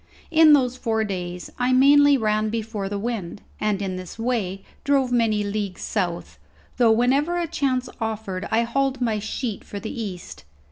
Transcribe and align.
In 0.31 0.53
those 0.53 0.77
four 0.77 1.03
days 1.03 1.51
I 1.59 1.71
mainly 1.73 2.17
ran 2.17 2.49
before 2.49 2.89
the 2.89 2.97
wind, 2.97 3.43
and 3.59 3.83
in 3.83 3.97
this 3.97 4.17
way 4.17 4.63
drove 4.83 5.11
many 5.11 5.43
leagues 5.43 5.83
south, 5.83 6.39
though 6.77 6.89
whenever 6.91 7.37
a 7.37 7.45
chance 7.45 7.87
offered 7.99 8.47
I 8.49 8.63
hauled 8.63 8.99
my 8.99 9.19
sheet 9.19 9.63
for 9.63 9.79
the 9.79 9.91
east. 9.93 10.43